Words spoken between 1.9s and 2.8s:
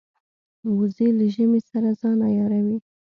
ځان عیاروي